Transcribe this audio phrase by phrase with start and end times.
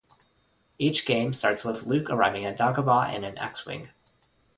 [0.79, 3.89] Each game starts with Luke arriving at Dagobah in an X-wing.